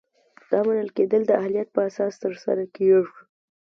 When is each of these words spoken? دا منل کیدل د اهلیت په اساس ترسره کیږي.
دا 0.49 0.59
منل 0.67 0.89
کیدل 0.97 1.21
د 1.27 1.31
اهلیت 1.41 1.69
په 1.73 1.81
اساس 1.89 2.13
ترسره 2.23 2.65
کیږي. 2.75 3.07